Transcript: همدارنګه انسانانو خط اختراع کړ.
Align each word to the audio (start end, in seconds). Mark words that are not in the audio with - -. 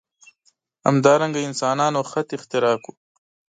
همدارنګه 0.87 1.39
انسانانو 1.47 1.99
خط 2.11 2.29
اختراع 2.37 2.75
کړ. 2.83 2.93